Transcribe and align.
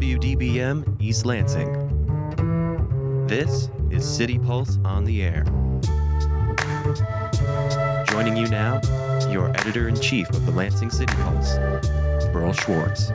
WDBM 0.00 0.96
East 0.98 1.26
Lansing. 1.26 1.68
This 3.26 3.68
is 3.90 4.02
City 4.08 4.38
Pulse 4.38 4.78
on 4.82 5.04
the 5.04 5.22
Air. 5.22 5.44
Joining 8.06 8.34
you 8.34 8.48
now, 8.48 8.80
your 9.30 9.50
editor 9.50 9.88
in 9.88 10.00
chief 10.00 10.26
of 10.30 10.46
the 10.46 10.52
Lansing 10.52 10.88
City 10.88 11.12
Pulse, 11.16 11.58
Berl 12.32 12.54
Schwartz. 12.54 13.12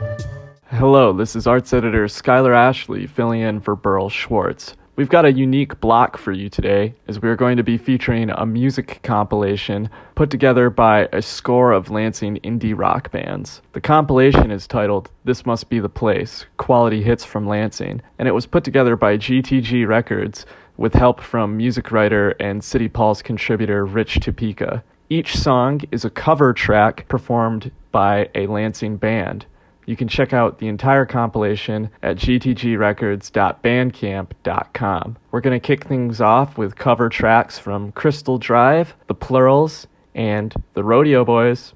Hello, 0.70 1.12
this 1.12 1.34
is 1.34 1.48
arts 1.48 1.72
editor 1.72 2.04
Skyler 2.04 2.54
Ashley 2.54 3.08
filling 3.08 3.40
in 3.40 3.58
for 3.58 3.74
Berl 3.74 4.08
Schwartz. 4.08 4.76
We've 4.96 5.10
got 5.10 5.26
a 5.26 5.32
unique 5.32 5.78
block 5.78 6.16
for 6.16 6.32
you 6.32 6.48
today, 6.48 6.94
as 7.06 7.20
we 7.20 7.28
are 7.28 7.36
going 7.36 7.58
to 7.58 7.62
be 7.62 7.76
featuring 7.76 8.30
a 8.30 8.46
music 8.46 9.00
compilation 9.02 9.90
put 10.14 10.30
together 10.30 10.70
by 10.70 11.06
a 11.12 11.20
score 11.20 11.72
of 11.72 11.90
Lansing 11.90 12.36
indie 12.36 12.72
rock 12.74 13.10
bands. 13.10 13.60
The 13.74 13.80
compilation 13.82 14.50
is 14.50 14.66
titled 14.66 15.10
This 15.22 15.44
Must 15.44 15.68
Be 15.68 15.80
the 15.80 15.90
Place 15.90 16.46
Quality 16.56 17.02
Hits 17.02 17.26
from 17.26 17.46
Lansing, 17.46 18.00
and 18.18 18.26
it 18.26 18.32
was 18.32 18.46
put 18.46 18.64
together 18.64 18.96
by 18.96 19.18
GTG 19.18 19.86
Records 19.86 20.46
with 20.78 20.94
help 20.94 21.20
from 21.20 21.58
music 21.58 21.92
writer 21.92 22.30
and 22.40 22.64
City 22.64 22.88
Pulse 22.88 23.20
contributor 23.20 23.84
Rich 23.84 24.20
Tupica. 24.20 24.82
Each 25.10 25.36
song 25.36 25.82
is 25.92 26.06
a 26.06 26.10
cover 26.10 26.54
track 26.54 27.06
performed 27.06 27.70
by 27.92 28.30
a 28.34 28.46
Lansing 28.46 28.96
band. 28.96 29.44
You 29.86 29.96
can 29.96 30.08
check 30.08 30.32
out 30.32 30.58
the 30.58 30.68
entire 30.68 31.04
compilation 31.06 31.90
at 32.02 32.16
gtgrecords.bandcamp.com. 32.16 35.16
We're 35.30 35.40
going 35.40 35.60
to 35.60 35.66
kick 35.66 35.84
things 35.84 36.20
off 36.20 36.58
with 36.58 36.76
cover 36.76 37.08
tracks 37.08 37.58
from 37.58 37.92
Crystal 37.92 38.36
Drive, 38.38 38.94
The 39.06 39.14
Plurals, 39.14 39.86
and 40.14 40.54
The 40.74 40.84
Rodeo 40.84 41.24
Boys. 41.24 41.72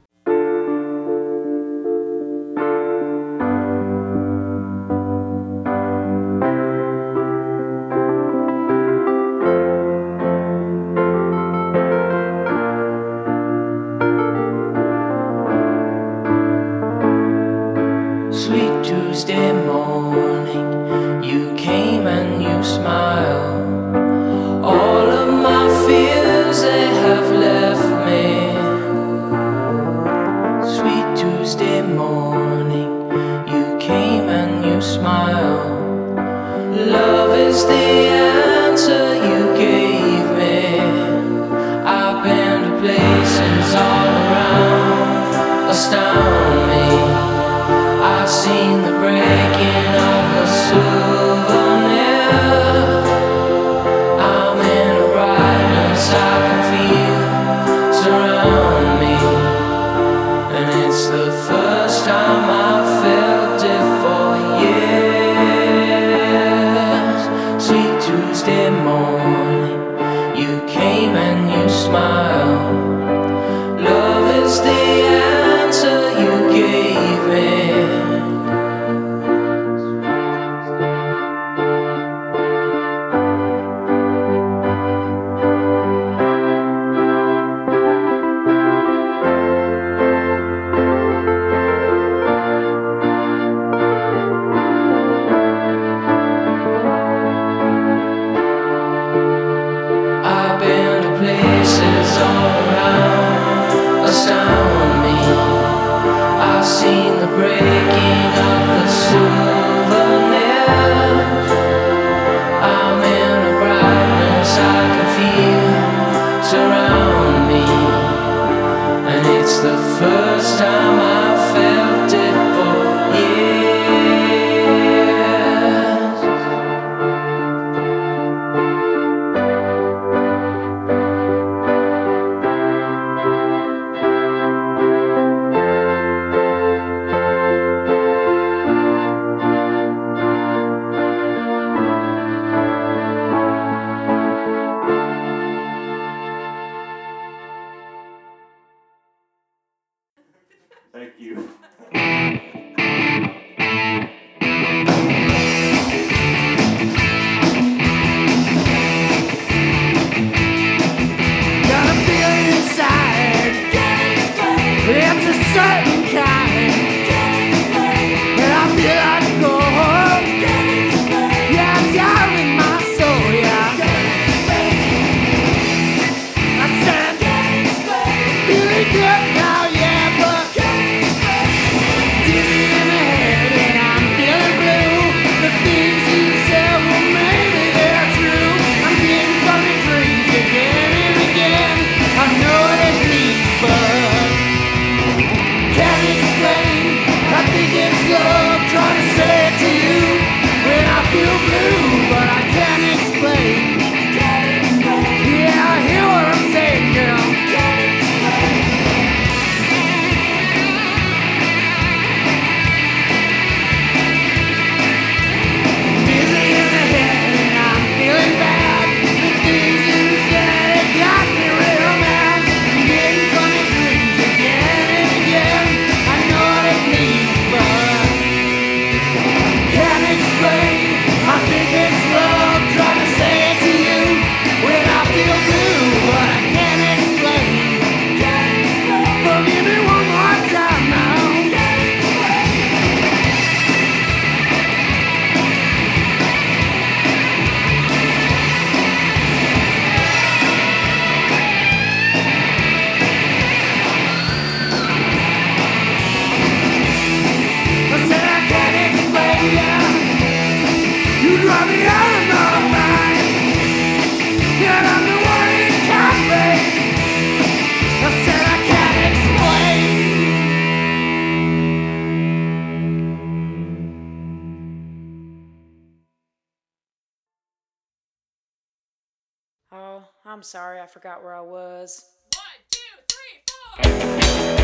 I'm 280.31 280.45
sorry, 280.45 280.79
I 280.81 280.87
forgot 280.87 281.25
where 281.25 281.35
I 281.35 281.41
was. 281.41 282.05
One, 282.37 282.45
two, 282.71 282.79
three, 283.09 284.53
four. 284.55 284.60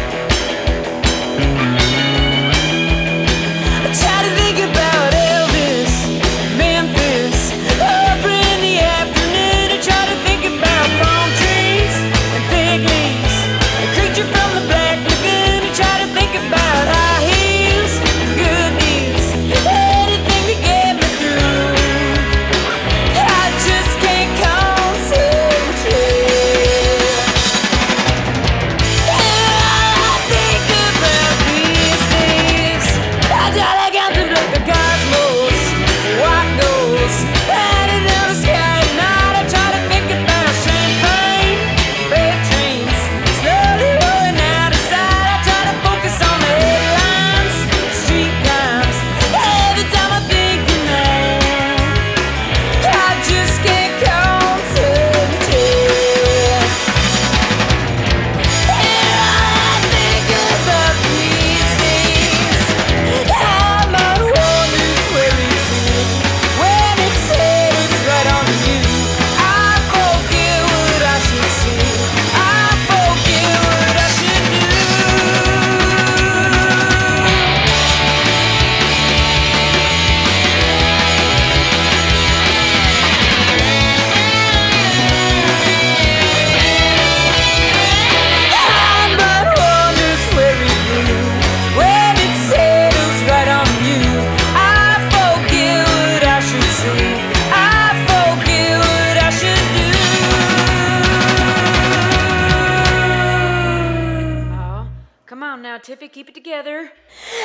now, 105.62 105.78
Tiffy. 105.78 106.10
Keep 106.10 106.28
it 106.28 106.34
together. 106.34 106.90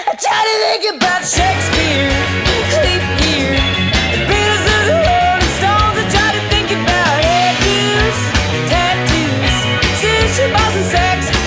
I 0.08 0.16
try 0.16 0.42
to 0.48 0.56
think 0.66 0.96
about 0.96 1.22
Shakespeare, 1.24 2.12
sleep 2.76 3.04
here. 3.22 3.56
The 4.12 4.26
and 4.28 5.44
Stones. 5.60 5.98
I 5.98 6.06
try 6.10 6.32
to 6.34 6.42
think 6.50 6.72
about 6.72 7.22
tattoos, 8.68 9.56
sushi 10.02 10.54
balls 10.54 10.76
and 10.76 10.86
sex. 10.86 11.41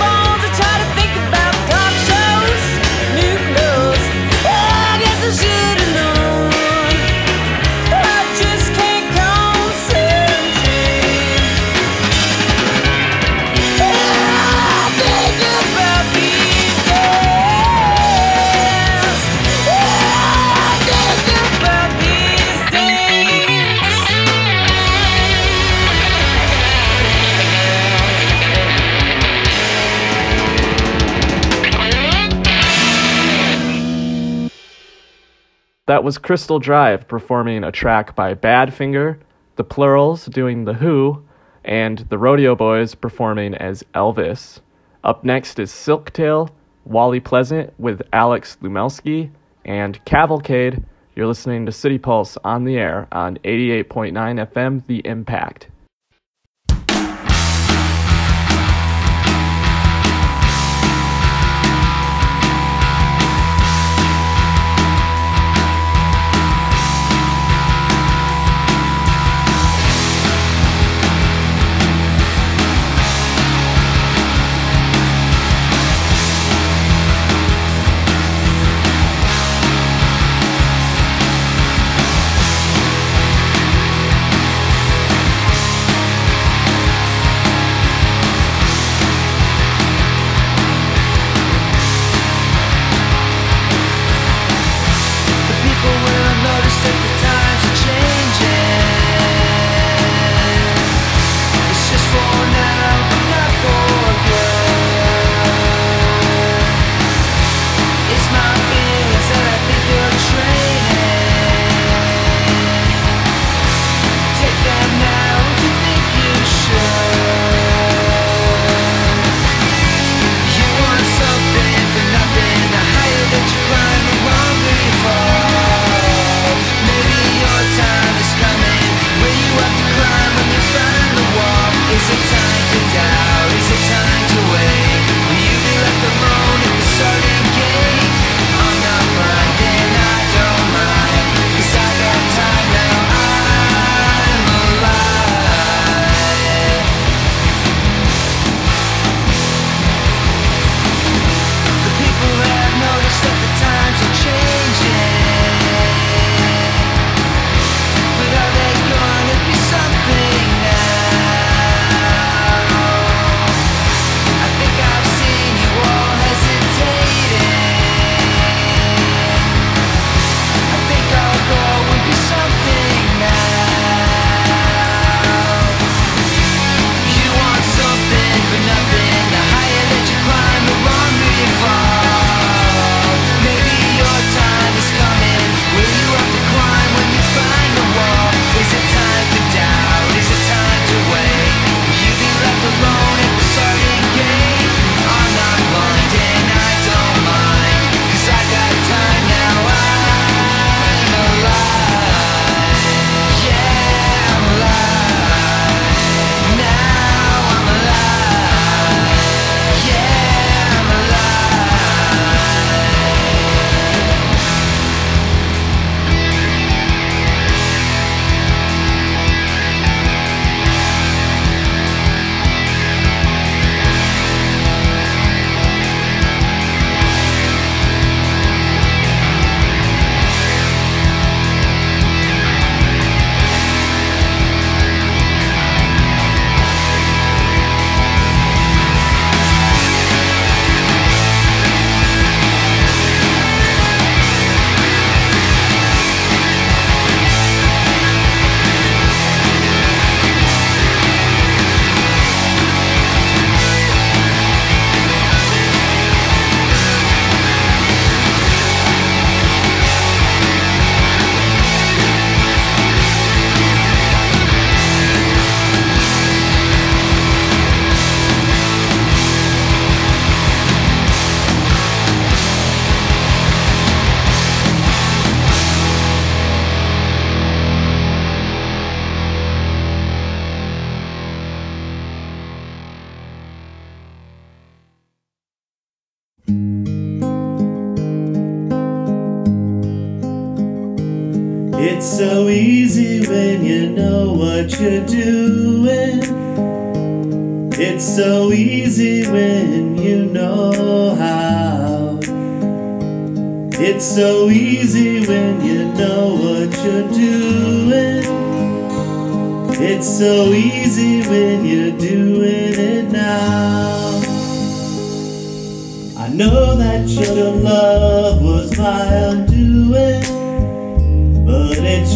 That 35.86 36.02
was 36.02 36.16
Crystal 36.16 36.58
Drive 36.58 37.06
performing 37.08 37.62
a 37.62 37.70
track 37.70 38.16
by 38.16 38.34
Badfinger, 38.34 39.18
The 39.56 39.64
Plurals 39.64 40.24
doing 40.24 40.64
The 40.64 40.72
Who, 40.72 41.22
and 41.62 41.98
The 42.08 42.16
Rodeo 42.16 42.56
Boys 42.56 42.94
performing 42.94 43.54
as 43.54 43.84
Elvis. 43.94 44.60
Up 45.02 45.24
next 45.24 45.58
is 45.58 45.70
Silktail, 45.70 46.48
Wally 46.86 47.20
Pleasant 47.20 47.74
with 47.78 48.00
Alex 48.14 48.56
Lumelski, 48.62 49.30
and 49.66 50.02
Cavalcade. 50.06 50.82
You're 51.14 51.26
listening 51.26 51.66
to 51.66 51.72
City 51.72 51.98
Pulse 51.98 52.38
on 52.44 52.64
the 52.64 52.78
air 52.78 53.06
on 53.12 53.36
88.9 53.44 54.14
FM, 54.52 54.86
The 54.86 55.06
Impact. 55.06 55.68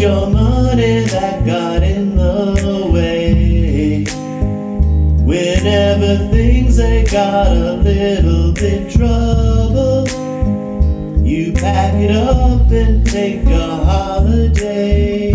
Your 0.00 0.30
money 0.30 1.00
that 1.06 1.44
got 1.44 1.82
in 1.82 2.14
the 2.14 2.88
way. 2.92 4.04
Whenever 5.24 6.30
things 6.30 6.76
they 6.76 7.04
got 7.04 7.48
a 7.48 7.72
little 7.74 8.52
bit 8.52 8.92
trouble, 8.92 10.06
you 11.26 11.52
pack 11.52 11.94
it 11.94 12.12
up 12.12 12.70
and 12.70 13.04
take 13.04 13.44
a 13.46 13.76
holiday. 13.84 15.32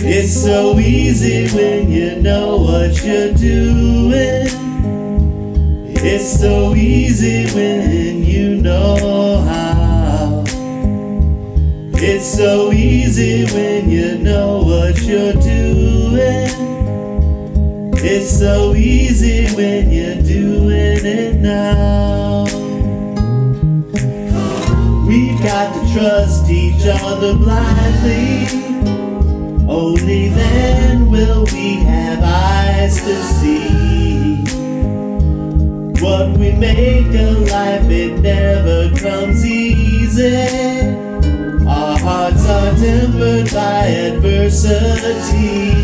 It's 0.00 0.32
so 0.32 0.78
easy 0.78 1.48
when 1.56 1.90
you 1.90 2.22
know 2.22 2.58
what 2.58 3.02
you're 3.04 3.34
doing. 3.34 4.46
It's 6.00 6.40
so 6.40 6.74
easy 6.76 7.52
when 7.52 8.22
you 8.22 8.62
know. 8.62 9.17
It's 12.10 12.26
so 12.26 12.72
easy 12.72 13.44
when 13.52 13.90
you 13.90 14.16
know 14.16 14.62
what 14.62 14.98
you're 15.02 15.34
doing. 15.34 16.48
It's 17.98 18.38
so 18.38 18.74
easy 18.74 19.46
when 19.54 19.92
you're 19.92 20.22
doing 20.22 21.04
it 21.04 21.34
now. 21.36 22.44
We've 25.06 25.38
got 25.42 25.74
to 25.74 25.92
trust 25.92 26.48
each 26.48 26.86
other 26.86 27.34
blindly. 27.34 28.46
Only 29.68 30.30
then 30.30 31.10
will 31.10 31.44
we 31.52 31.74
have 31.84 32.20
eyes 32.24 33.02
to 33.02 33.22
see. 33.22 34.44
What 36.02 36.38
we 36.38 36.52
make 36.52 37.14
of 37.14 37.50
life, 37.50 37.90
it 37.90 38.18
never 38.22 38.96
comes 38.96 39.44
easy. 39.44 40.77
Tempered 42.78 43.52
by 43.52 43.86
adversity. 43.86 45.74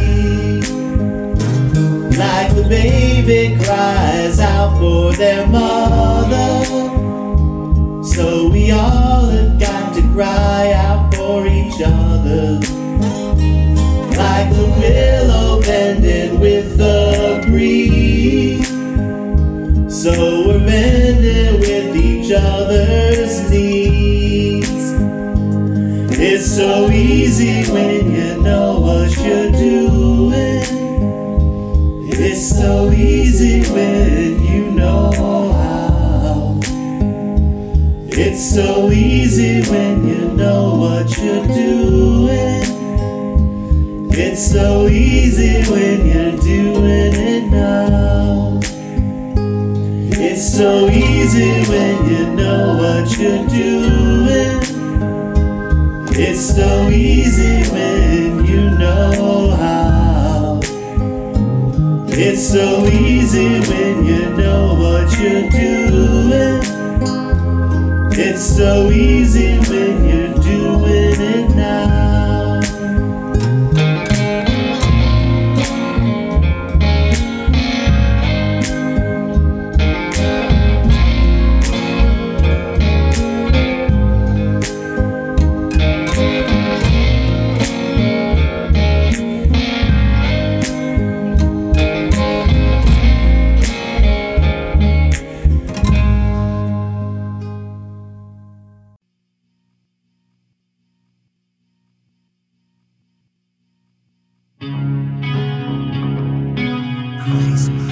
Like 2.16 2.54
the 2.54 2.64
baby 2.68 3.58
cries 3.64 4.38
out 4.38 4.78
for 4.78 5.12
their 5.12 5.44
mother. 5.48 6.64
So 8.04 8.48
we 8.48 8.70
all 8.70 9.26
have 9.26 9.58
got 9.58 9.92
to 9.96 10.02
cry 10.12 10.72
out 10.72 11.12
for 11.16 11.44
each 11.48 11.82
other. 11.84 12.60
Like 14.16 14.54
the 14.54 14.66
willow 14.78 15.60
bending 15.62 16.38
with 16.38 16.76
the 16.78 17.42
breeze. 17.44 18.68
So 19.92 20.12
we're 20.46 20.64
bending 20.64 21.58
with 21.58 21.96
each 21.96 22.30
other's 22.30 23.13
so 26.54 26.88
easy 26.88 27.68
when 27.72 28.12
you 28.12 28.40
know 28.40 28.78
what 28.78 29.10
you're 29.16 29.50
doing. 29.50 30.62
It's 32.08 32.56
so 32.56 32.92
easy 32.92 33.68
when 33.72 34.40
you 34.40 34.70
know 34.70 35.10
how. 35.50 36.60
It's 38.06 38.54
so 38.54 38.88
easy 38.92 39.68
when 39.68 40.06
you 40.06 40.28
know 40.28 40.76
what 40.76 41.18
you're 41.18 41.44
doing. 41.44 42.62
It's 44.12 44.52
so 44.52 44.86
easy 44.86 45.68
when 45.68 46.06
you're 46.06 46.40
doing 46.40 47.14
it 47.14 47.50
now. 47.50 48.60
It's 50.22 50.56
so 50.56 50.88
easy 50.88 51.68
when 51.68 52.08
you 52.08 52.26
know 52.32 52.76
what 52.78 53.18
you're 53.18 53.44
doing. 53.48 54.63
It's 56.16 56.54
so 56.54 56.88
easy 56.90 57.68
when 57.72 58.46
you 58.46 58.70
know 58.70 59.50
how. 59.50 60.60
It's 62.06 62.48
so 62.52 62.86
easy 62.86 63.58
when 63.68 64.06
you 64.06 64.30
know 64.36 64.74
what 64.74 65.10
you're 65.18 65.50
doing. 65.50 66.62
It's 68.12 68.44
so 68.56 68.90
easy 68.90 69.58
when 69.68 70.04
you're 70.08 70.23
place. 107.24 107.83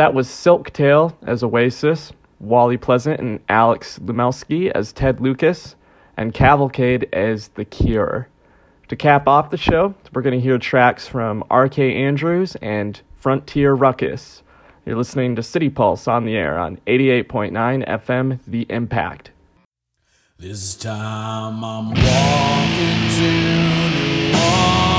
That 0.00 0.14
was 0.14 0.28
Silktail 0.28 1.14
as 1.26 1.42
Oasis, 1.42 2.10
Wally 2.38 2.78
Pleasant 2.78 3.20
and 3.20 3.38
Alex 3.50 3.98
Lumelski 3.98 4.70
as 4.70 4.94
Ted 4.94 5.20
Lucas, 5.20 5.76
and 6.16 6.32
Cavalcade 6.32 7.06
as 7.12 7.48
The 7.48 7.66
Cure. 7.66 8.26
To 8.88 8.96
cap 8.96 9.28
off 9.28 9.50
the 9.50 9.58
show, 9.58 9.94
we're 10.14 10.22
going 10.22 10.40
to 10.40 10.42
hear 10.42 10.56
tracks 10.56 11.06
from 11.06 11.44
R.K. 11.50 11.94
Andrews 11.94 12.56
and 12.62 12.98
Frontier 13.18 13.74
Ruckus. 13.74 14.42
You're 14.86 14.96
listening 14.96 15.36
to 15.36 15.42
City 15.42 15.68
Pulse 15.68 16.08
on 16.08 16.24
the 16.24 16.34
air 16.34 16.58
on 16.58 16.78
88.9 16.86 17.86
FM 17.86 18.38
The 18.46 18.66
Impact. 18.70 19.32
This 20.38 20.76
time 20.76 21.62
I'm 21.62 21.88
walking 21.88 23.10
to 23.18 23.30
New 24.00 24.32
Orleans. 24.34 24.89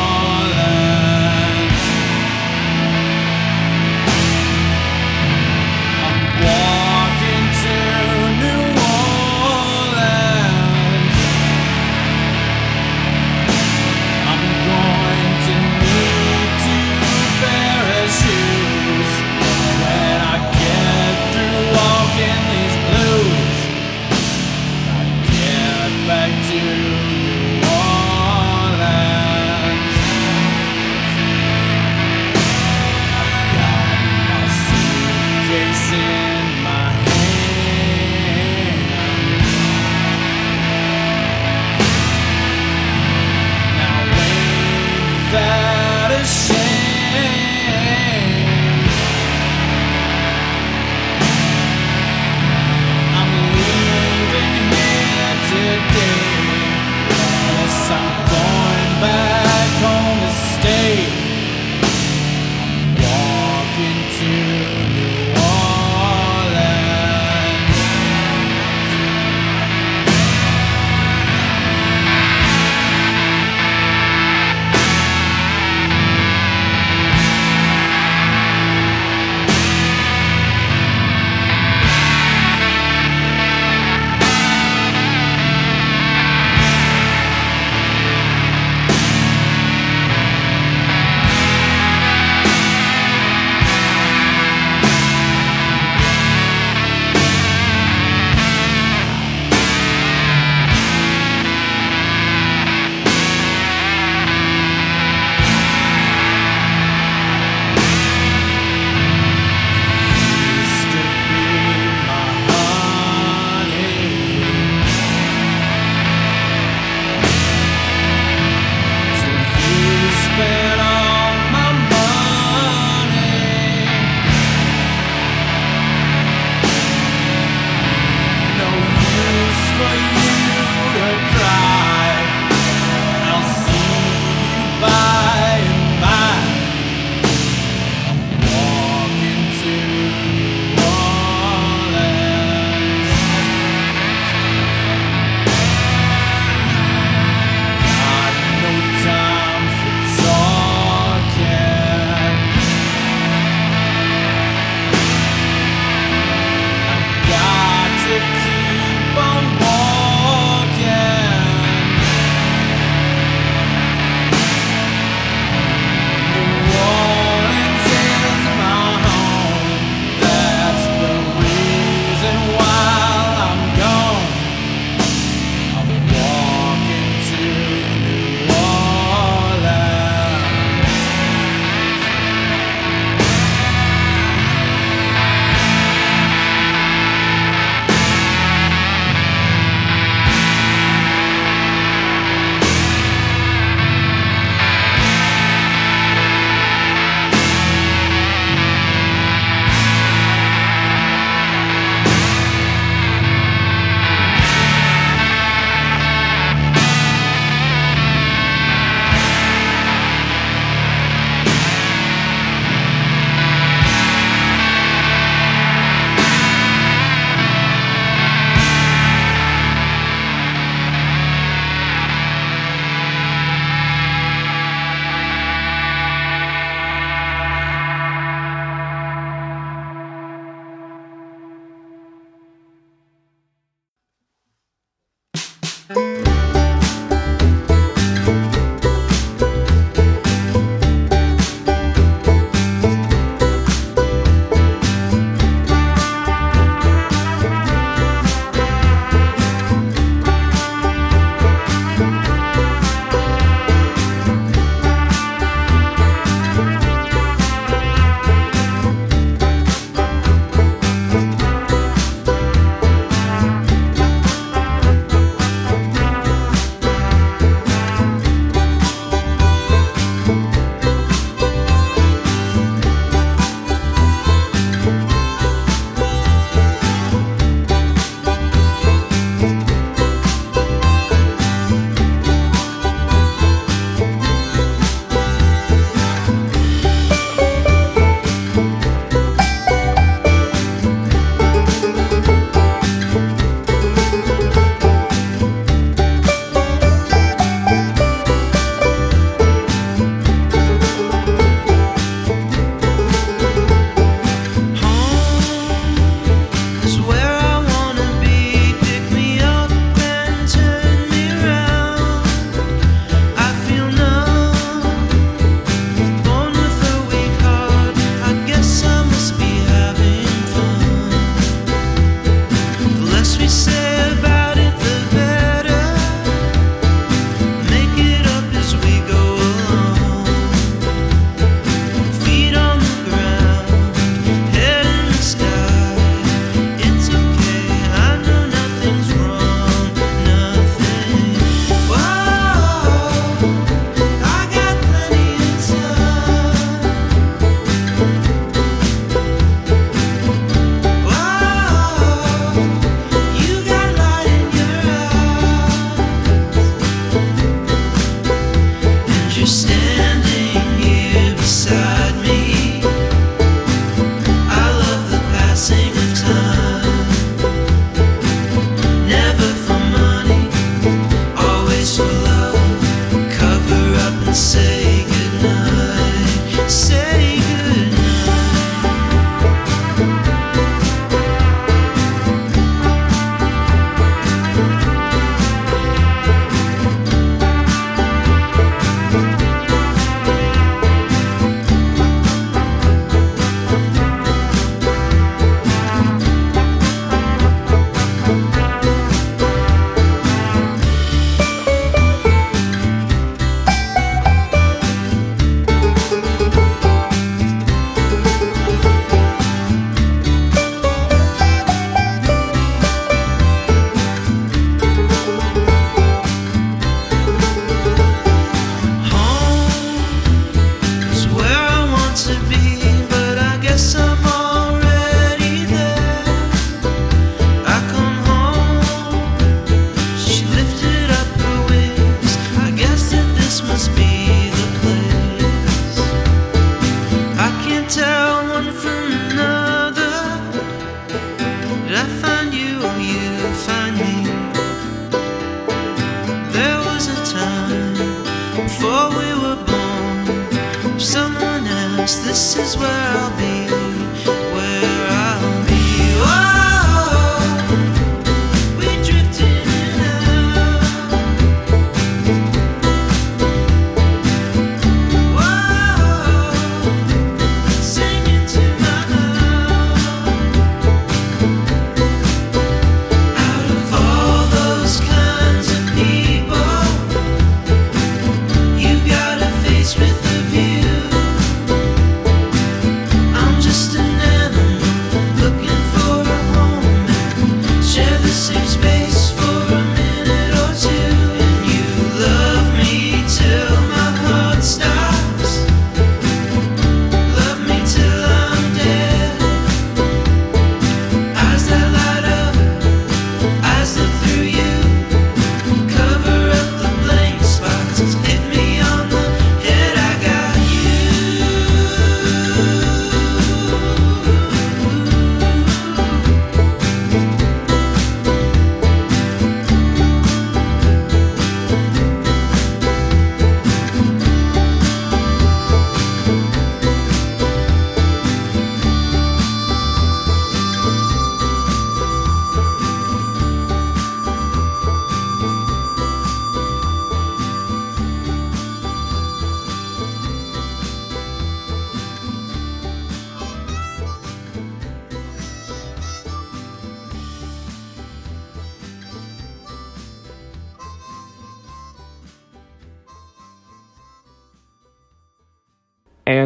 still 359.45 359.80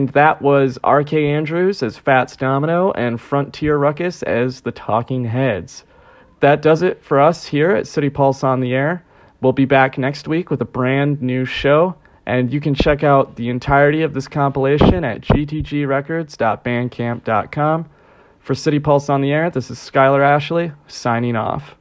And 0.05 0.13
that 0.13 0.39
was 0.39 0.77
R.K. 0.83 1.31
Andrews 1.31 1.81
as 1.81 1.97
Fats 1.97 2.35
Domino 2.35 2.91
and 2.91 3.19
Frontier 3.19 3.75
Ruckus 3.75 4.21
as 4.21 4.61
the 4.61 4.71
Talking 4.71 5.25
Heads. 5.25 5.83
That 6.41 6.61
does 6.61 6.83
it 6.83 7.03
for 7.03 7.19
us 7.19 7.47
here 7.47 7.71
at 7.71 7.87
City 7.87 8.11
Pulse 8.11 8.43
on 8.43 8.59
the 8.59 8.75
Air. 8.75 9.03
We'll 9.41 9.51
be 9.51 9.65
back 9.65 9.97
next 9.97 10.27
week 10.27 10.51
with 10.51 10.61
a 10.61 10.65
brand 10.65 11.23
new 11.23 11.43
show, 11.43 11.95
and 12.23 12.53
you 12.53 12.61
can 12.61 12.75
check 12.75 13.03
out 13.03 13.35
the 13.35 13.49
entirety 13.49 14.03
of 14.03 14.13
this 14.13 14.27
compilation 14.27 15.03
at 15.03 15.21
gtgrecords.bandcamp.com. 15.21 17.89
For 18.41 18.53
City 18.53 18.77
Pulse 18.77 19.09
on 19.09 19.21
the 19.21 19.31
Air, 19.31 19.49
this 19.49 19.71
is 19.71 19.79
Skyler 19.79 20.21
Ashley 20.21 20.71
signing 20.85 21.35
off. 21.35 21.75